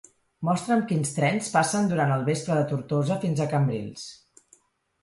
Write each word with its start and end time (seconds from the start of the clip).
Mostra'm 0.47 0.79
quins 0.91 1.13
trens 1.17 1.51
passen 1.57 1.91
durant 1.93 2.15
el 2.17 2.27
vespre 2.31 2.59
de 2.61 2.65
Tortosa 2.73 3.21
fins 3.27 3.45
a 3.45 3.49
Cambrils. 3.55 4.09